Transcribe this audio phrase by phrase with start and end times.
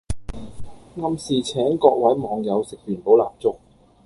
[0.95, 3.55] 暗示請各位網友食元寶蠟燭